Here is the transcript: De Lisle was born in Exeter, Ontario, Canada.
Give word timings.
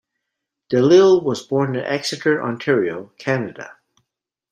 De 0.71 0.81
Lisle 0.81 1.23
was 1.23 1.45
born 1.45 1.75
in 1.75 1.83
Exeter, 1.85 2.41
Ontario, 2.41 3.11
Canada. 3.19 3.77